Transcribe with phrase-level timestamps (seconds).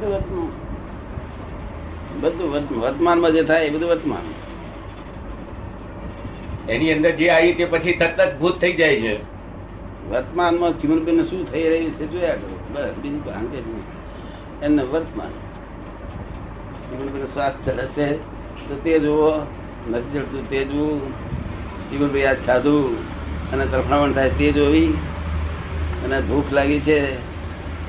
[0.00, 0.50] બધું
[2.20, 4.22] બધું વર્તમાનમાં જે થાય એ બધું વર્તમાન.
[6.68, 9.16] એની અંદર જે આવી તે પછી તરત જ ભૂત થઈ જાય છે.
[10.10, 13.82] વર્તમાનમાં જીવનભાઈને શું થઈ રહ્યું છે જોયા કરો બસ બીજું ભાંગે જ નહીં.
[14.62, 15.30] એમને વર્તમાન.
[16.90, 18.16] જીવનભાઈ શ્વાસ ચડે છે.
[18.68, 19.38] તો તે જુઓ
[19.90, 21.00] નથી ચડતું તે જોવું
[21.90, 22.98] જીવનભાઈ આજ ખાધું
[23.52, 24.94] અને તરફામણ થાય તે જોવી
[26.04, 27.29] અને ભૂખ લાગી છે.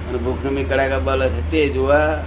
[0.09, 2.23] અને ભૂખનો મેં કડાકા બાલે છે તે જોવા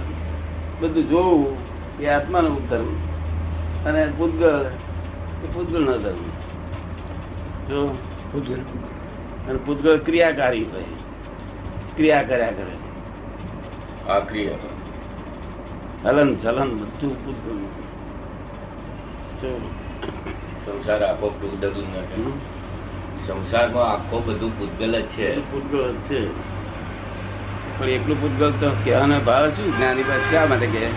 [0.81, 1.57] બધું જોવું
[1.99, 2.95] એ આત્માનો ધર્મ
[3.85, 4.61] અને પૂતગળ
[5.43, 6.29] એ પૂતગળનો ધર્મ.
[7.69, 7.97] જો?
[9.49, 10.83] અને પૂતગળ ક્રિયાકારી હોય.
[11.95, 12.75] ક્રિયા કર્યા કરે.
[14.11, 14.53] આ ક્રિયા
[16.05, 17.57] હલન ચલન બધું પૂતગળ
[19.41, 19.71] જો?
[20.65, 21.73] સંસાર આખો પૂતગલ
[23.27, 25.35] સંસારમાં આખો બધું પૂતગલ જ છે.
[25.37, 26.54] એ છે.
[27.79, 29.77] પણ એકલું પૂતગળ તો કહેવાનો ભાવ શું?
[29.77, 30.87] જ્ઞાની પાસે શા માટે કહે?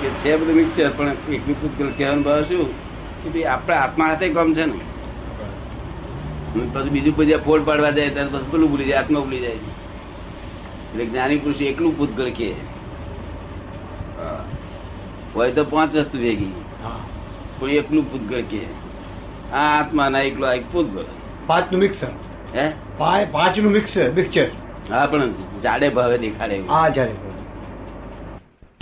[0.00, 2.72] કે છે બધું મિક્સર પણ એકલું પૂતગળ કહેવાનો ભાવ શું?
[3.22, 4.80] કે ભાઈ આપણા આત્મા હાથે કામ છે ને?
[6.72, 9.52] પછી બીજું બધા ફોડ પાડવા જાય ત્યારે પછી પેલું ભૂલી જાય આત્મા ભૂલી જાય.
[9.52, 12.50] એટલે જ્ઞાની પુરુષ એકલું પૂતગળ કે.
[15.34, 16.52] હોય તો પાંચ વસ્તુ ભેગી.
[17.58, 18.60] પણ એકલું પૂતગળ કે
[19.52, 21.04] આ આત્મા ના એકલો એક પૂતગળ
[21.46, 22.12] પાંચનું મિક્સર.
[22.54, 22.72] હે?
[23.32, 24.46] પાંચનું મિક્સર મિક્સચર
[24.90, 25.30] હા પણ
[25.62, 27.14] જાડે ભાવે દેખાડે હા જાડે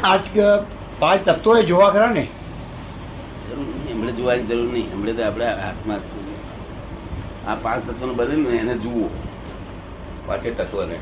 [0.04, 0.24] આજ
[1.00, 2.24] પાંચ તત્વો જોવા ખરા ને?
[3.48, 4.86] જરૂર નહીં હમણાં જોવાની જરૂર નહીં.
[4.92, 6.00] એમણે તો આપણે હાથમાં
[7.46, 9.10] આ પાંચ તત્વનું બને ને એને જુઓ.
[10.26, 10.98] પાંચે તત્વને.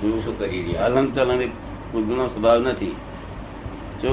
[0.00, 0.88] જુઓ શું કરી રહ્યા?
[0.88, 1.48] હલન ચલન એ
[1.92, 2.94] પૂતગળનો સ્વભાવ નથી.
[4.02, 4.12] જો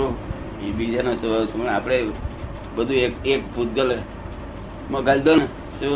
[0.61, 1.97] એ બીજાનો સ્વભાવ છે આપણે
[2.75, 5.47] બધું એક એક પૂતગલમાં ગાલ દો ને
[5.81, 5.89] જો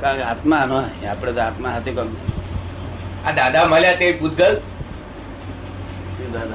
[0.00, 2.08] કારણ કે આત્મા નો આપડે તો આત્મા હાથે કામ
[3.24, 4.06] આ દાદા મળ્યા તે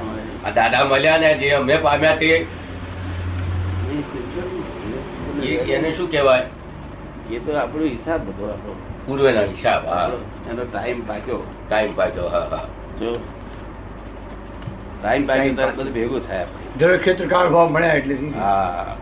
[0.04, 0.24] મળે?
[0.44, 2.30] આ દાદા મળ્યા ને જે અમે પામ્યા તે?
[5.70, 6.46] એને શું કહેવાય?
[7.30, 8.74] એ તો આપણો હિસાબ બધો આપણો.
[9.06, 10.10] પૂર્વના હિસાબ હા.
[10.50, 11.40] એનો ટાઈમ પાક્યો.
[11.68, 12.64] ટાઈમ પાક્યો હા હા.
[13.00, 13.12] જો.
[15.00, 16.70] ટાઈમ પાક્યો બધું ભેગું થાય આપણે.
[16.78, 18.96] દ્રવ્ય ક્ષેત્ર કાળ ભાવ મળ્યા એટલે હા.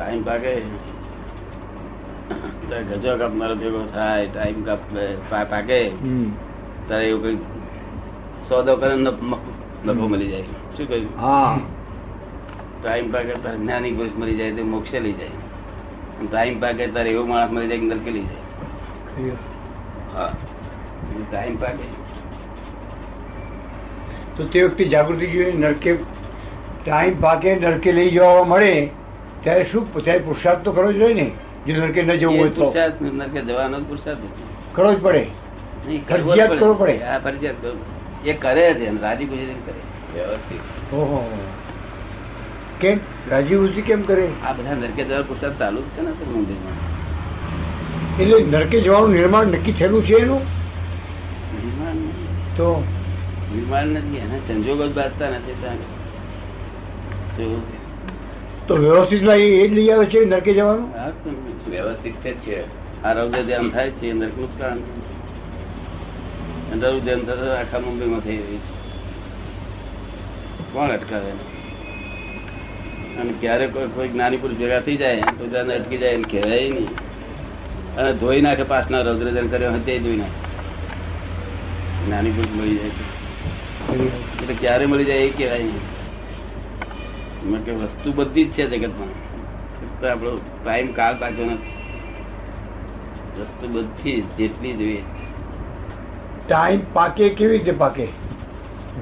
[0.00, 0.60] ટાઈમ પાકે
[2.82, 4.78] ગજો કાપનારો ભેગો થાય ટાઈમ કાપ
[5.30, 5.90] પા- પાકે.
[6.88, 7.36] તારે એવું કઈ
[8.48, 10.42] સોદો કરે નફો મળી જાય.
[10.42, 11.20] શું કહ્યું?
[11.20, 11.60] હા.
[12.82, 15.28] ટાઈમ પાકે તારે જ્ઞાની પુરુષ મળી જાય તો મોક્ષે લઈ જાય.
[16.32, 19.30] ટાઈમ પાકે તારે એવો માણસ મળી જાય કે નરકે લઈ જાય.
[20.14, 20.32] હા.
[21.30, 22.00] ટાઈમ પાકે
[24.36, 25.96] તો તે વખતે જાગૃતિ જોઈએ નરકે
[26.84, 28.90] ટાઈમ પાકે નરકે લઈ જવા મળે.
[29.42, 31.30] ત્યારે શું ત્યારે પુરુષાર્થ તો કરવો જ જોઈએ ને.
[31.66, 32.74] જો નરકે ન જવું હોય તો.
[33.00, 34.18] નરકે જવાનો જ પુરુષાર્થ
[34.74, 35.26] કરવો જ પડે.
[36.08, 37.02] ફરજિયાત કરવો પડે.
[37.02, 37.76] આ ફરજિયાત કરવો
[38.26, 39.74] એ કરે છે રાજી ખુશી કરે.
[40.14, 40.94] વ્યવસ્થિત.
[40.94, 41.38] ઓહો.
[42.80, 43.00] કેમ?
[43.30, 44.28] રાજીવજી કેમ કરે?
[44.46, 47.00] આ બધા નરકે જવા પુરુષાર્થ ચાલુ છે ને મંદિરમાં.
[48.20, 50.36] એટલે નરકે જવાનું નિર્માણ નક્કી થયેલું છે એનું?
[50.36, 51.96] નિર્માણ
[52.56, 52.84] તો?
[53.54, 57.79] નિર્માણ નથી એના સંજોગ જ બાંધતા નથી ત્યાં.
[58.70, 60.90] તો વ્યવસ્થિત એ જ લઈ આવે છે નરકે જવાનું?
[61.70, 62.62] વ્યવસ્થિત છે
[63.02, 64.76] આરોગ્ય ધ્યાન થાય છે એ નરકનું જ કારણ.
[66.72, 68.72] અને ધ્યાન થતા આખા મુંબઈમાં થઈ રહી છે.
[70.72, 71.30] કોણ અટકાવે?
[73.20, 76.70] અને ક્યારે કોઈ કોઈ જ્ઞાની પુરુષ ભેગા થઈ જાય તો ત્યાં અટકી જાય એને કહેવાય
[76.70, 76.88] નહીં.
[77.96, 80.38] અને ધોઈ નાખે પાછના રૌદ્રજન કર્યો હતે ધોઈ નાખે.
[82.06, 82.90] જ્ઞાની પુરુષ મળી જાય.
[84.42, 85.99] એટલે ક્યારે મળી જાય એ કહેવાય નહીં.
[87.40, 89.08] કે વસ્તુ બધી જ છે જગતમાં.
[89.08, 91.72] ફક્ત આપણો ટાઈમ કાળ પાક્યો નથી.
[93.40, 95.02] વસ્તુ બધી જેટલી જોઈએ.
[96.48, 98.08] ટાઈમ પાકે કેવી રીતે પાકે?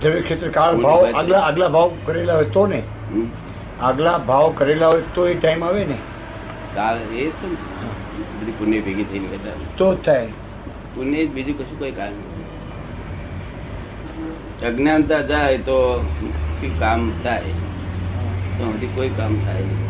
[0.01, 2.83] દ્રવ્ય ક્ષેત્ર કાળ ભાવ આગલા આગલા ભાવ કરેલા હોય તો ને.
[3.81, 5.99] આગલા ભાવ કરેલા હોય તો એ ટાઈમ આવે ને.
[6.75, 7.49] કાળ એ તો
[8.41, 10.27] બધી પુણ્ય ભેગી થઈ બધા તો થાય.
[10.95, 12.13] પુણ્ય જ બીજું કશું કોઈ કામ.
[14.67, 16.07] અજ્ઞાનતા જાય તો
[16.79, 17.43] કામ થાય?
[18.59, 19.89] તો હજી કોઈ કામ થાય નહીં.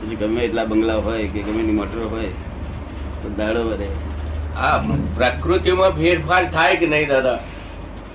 [0.00, 2.26] પછી ગમે એટલા બંગલા હોય કે ગમે એની મોટર હોય
[3.22, 3.88] તો દાડો વધે.
[4.56, 4.78] આ
[5.16, 7.38] પ્રકૃતિમાં ફેરફાર થાય કે નહીં દાદા?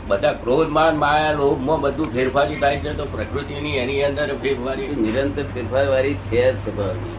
[0.08, 4.88] બધા ક્રોધ માન માયા લોભમાં બધું ફેરફારી થાય છે તો પ્રકૃતિની એની અંદર ફેરફારી.
[4.88, 7.16] નિરંતર ફેરફાર વાળી છે સ્વભાવની.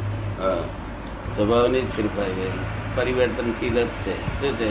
[1.37, 2.31] સ્વભાવની જ ફેરફાર.
[2.95, 4.15] પરિવર્તનશીલ જ છે.
[4.41, 4.71] શું છે?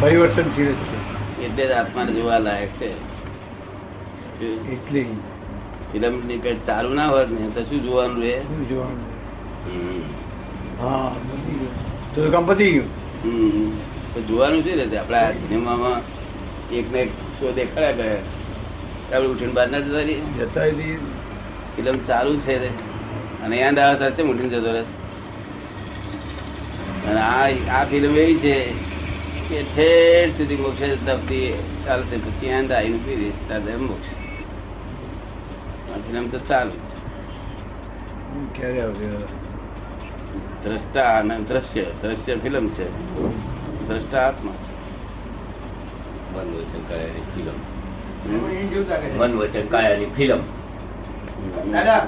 [0.00, 1.44] પરિવર્તનશીલ જ છે.
[1.44, 2.90] એટલે જ આત્માને જોવા લાયક છે.
[4.46, 5.02] એટલે
[5.92, 9.06] ફિલ્મની કઈ ચાલુ ના હોત ને તો શું જોવાનું રે શું જોવાનું.
[10.80, 11.14] હા
[12.14, 12.86] તો તો કામ પતી ગયું?
[13.24, 13.70] હમ.
[14.14, 16.02] તો જોવાનું છે રહેશે આપડા સિનેમામાં
[16.74, 18.16] એક ને એક શો દેખાડ્યા ગયા
[19.14, 20.20] આપણે ઉઠીને બહાર ના જતા રહીએ.
[20.20, 20.62] જતા
[21.76, 22.70] ફિલ્મ ચાલુ છે રે
[23.44, 24.84] અને યાદ આવે સાથે ઉઠીને જતો રહે?
[27.10, 28.54] અને આ આ ફિલ્મ એવી છે
[29.50, 31.54] કે ઠેર સુધી મોક્ષે તપતી
[31.86, 32.16] ચાલશે.
[32.16, 34.17] પછી યાદ આવીને પીરી ત્યારે મોક્ષ.
[36.02, 36.74] ફિલ્મ તો ચાલુ
[40.62, 42.86] દ્રષ્ટા અને દ્રશ્ય દ્રશ્ય ફિલ્મ છે
[43.86, 44.56] દ્રષ્ટા આત્મા
[46.34, 47.58] મન વચન કાયાની ફિલ્મ.
[49.18, 50.40] મન વચન કાયાની ફિલ્મ
[51.72, 52.00] દાદા.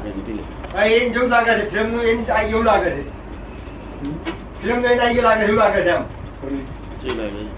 [0.75, 3.02] હા, એમ જેવું લાગે છે ફિલ્મનું એમ એવું લાગે છે
[4.60, 6.04] ફિલ્મનું એવું લાગે છે એવું લાગે છે એમ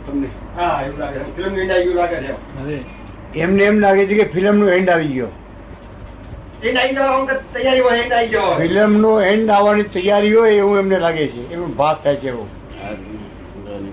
[0.07, 2.33] તમને હા એવું લાગે છે ફિલ્મનું એવું લાગે છે
[3.41, 5.31] એમને એમ લાગે છે કે ફિલ્મનું એન્ડ આવી ગયો
[8.57, 11.53] ફિલ્મ નો એન્ડ આવવાની તૈયારી હોય એવું એમને લાગે છે.
[11.53, 12.49] એવું ભાસ થાય છે એવું.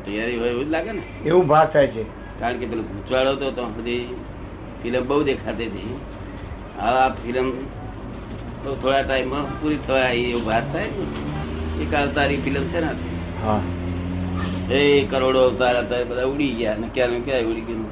[0.06, 1.01] તૈયારી હોય એવું જ લાગે ને?
[1.25, 2.04] એવું ભાસ થાય છે.
[2.39, 4.16] કારણ કે પેલો ગુચવાડો તો તો બધી
[4.83, 6.00] ફિલ્મ બહુ દેખાતી હતી.
[6.80, 7.51] હવે આ ફિલ્મ
[8.63, 11.83] તો થોડા ટાઈમમાં પૂરી થવા એવું ભાગ થાય ને?
[11.83, 12.88] એક અવતારી ફિલ્મ છે ને
[13.44, 13.62] હા.
[14.71, 17.86] એ કરોડો અવતાર હતા બધા ઉડી ગયા ને ક્યાં ક્યાં ઉડી ગયું.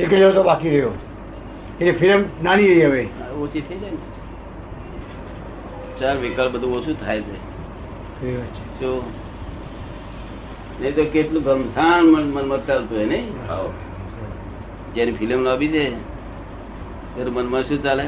[0.00, 0.90] એક જ તો બાકી રહ્યો.
[1.80, 3.02] એટલે ફિલ્મ નાની રહી હવે.
[3.40, 3.98] ઓછી થઈ જાય ને.
[6.00, 7.36] ચાર વિકલ્પ બધું ઓછું થાય છે.
[8.78, 9.02] શું
[10.80, 13.28] નહીં તો કેટલું ગમસાણ મન મનમાં ચાલતું હોય નહીં.
[14.94, 15.84] જેની ફિલ્મ લાવી છે
[17.14, 18.06] ત્યારે મનમાં શું ચાલે?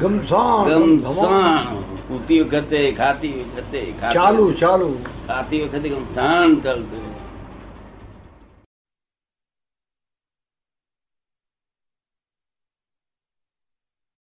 [0.00, 1.66] ગમસાણ ગમસાણ
[2.08, 3.80] પૂતી વખતે ખાતી વખતે
[4.14, 4.88] ચાલુ ચાલુ.
[5.28, 7.04] ખાતી વખતે ગમસાણ ચાલતું